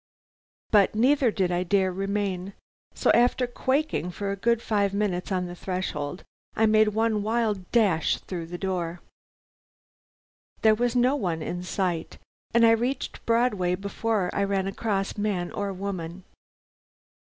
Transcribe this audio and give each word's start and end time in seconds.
But 0.71 0.95
neither 0.95 1.29
did 1.29 1.51
I 1.51 1.61
dare 1.61 1.91
remain, 1.93 2.53
so 2.95 3.11
after 3.11 3.45
quaking 3.45 4.09
for 4.09 4.31
a 4.31 4.35
good 4.35 4.59
five 4.59 4.95
minutes 4.95 5.31
on 5.31 5.45
the 5.45 5.53
threshold, 5.53 6.23
I 6.55 6.65
made 6.65 6.87
one 6.95 7.21
wild 7.21 7.69
dash 7.71 8.17
through 8.19 8.47
the 8.47 8.57
door. 8.57 9.01
"There 10.63 10.73
was 10.73 10.95
no 10.95 11.15
one 11.15 11.43
in 11.43 11.61
sight, 11.61 12.17
and 12.51 12.65
I 12.65 12.71
reached 12.71 13.23
Broadway 13.27 13.75
before 13.75 14.31
I 14.33 14.43
ran 14.43 14.65
across 14.65 15.19
man 15.19 15.51
or 15.51 15.71
woman. 15.71 16.23